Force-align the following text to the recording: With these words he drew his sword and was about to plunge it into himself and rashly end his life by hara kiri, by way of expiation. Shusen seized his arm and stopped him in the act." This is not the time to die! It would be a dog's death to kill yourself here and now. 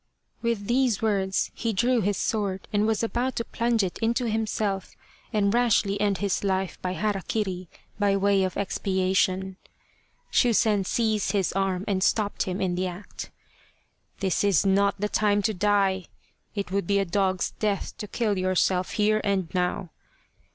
With 0.41 0.65
these 0.65 1.03
words 1.03 1.51
he 1.53 1.73
drew 1.73 2.01
his 2.01 2.17
sword 2.17 2.67
and 2.73 2.87
was 2.87 3.03
about 3.03 3.35
to 3.35 3.45
plunge 3.45 3.83
it 3.83 3.99
into 3.99 4.27
himself 4.27 4.95
and 5.31 5.53
rashly 5.53 6.01
end 6.01 6.17
his 6.17 6.43
life 6.43 6.81
by 6.81 6.93
hara 6.93 7.21
kiri, 7.27 7.69
by 7.99 8.17
way 8.17 8.43
of 8.43 8.57
expiation. 8.57 9.57
Shusen 10.31 10.85
seized 10.87 11.33
his 11.33 11.53
arm 11.53 11.85
and 11.87 12.01
stopped 12.03 12.45
him 12.47 12.59
in 12.59 12.73
the 12.73 12.87
act." 12.87 13.29
This 14.21 14.43
is 14.43 14.65
not 14.65 14.99
the 14.99 15.07
time 15.07 15.43
to 15.43 15.53
die! 15.53 16.05
It 16.55 16.71
would 16.71 16.87
be 16.87 16.97
a 16.97 17.05
dog's 17.05 17.51
death 17.59 17.95
to 17.99 18.07
kill 18.07 18.39
yourself 18.39 18.93
here 18.93 19.21
and 19.23 19.53
now. 19.53 19.91